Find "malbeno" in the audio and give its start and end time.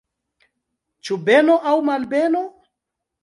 1.91-2.41